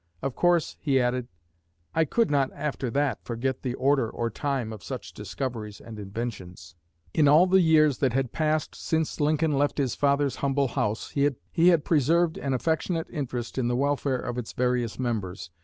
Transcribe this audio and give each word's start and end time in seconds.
'Of 0.23 0.35
course,' 0.35 0.77
he 0.79 0.99
added, 0.99 1.27
'I 1.93 2.05
could 2.05 2.31
not 2.31 2.49
after 2.55 2.89
that 2.89 3.23
forget 3.23 3.61
the 3.61 3.75
order 3.75 4.09
or 4.09 4.31
time 4.31 4.73
of 4.73 4.81
such 4.83 5.13
discoveries 5.13 5.79
and 5.79 5.99
inventions.'" 5.99 6.73
In 7.13 7.27
all 7.27 7.45
the 7.45 7.61
years 7.61 7.99
that 7.99 8.11
had 8.13 8.31
passed 8.31 8.73
since 8.73 9.19
Lincoln 9.19 9.51
left 9.59 9.77
his 9.77 9.93
father's 9.93 10.37
humble 10.37 10.69
house, 10.69 11.11
he 11.11 11.29
had 11.67 11.85
preserved 11.85 12.39
an 12.39 12.55
affectionate 12.55 13.09
interest 13.11 13.59
in 13.59 13.67
the 13.67 13.75
welfare 13.75 14.17
of 14.17 14.39
its 14.39 14.53
various 14.53 14.97
members. 14.97 15.51